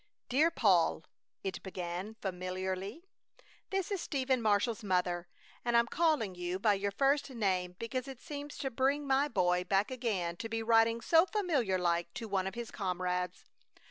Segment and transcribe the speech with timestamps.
[0.29, 1.03] DEAR PAUL
[1.43, 3.03] [it began, familiarly]:
[3.69, 5.27] This is Stephen Marshall's mother
[5.63, 9.63] and I'm calling you by your first name because it seems to bring my boy
[9.63, 13.45] back again to be writing so familiar like to one of his comrades.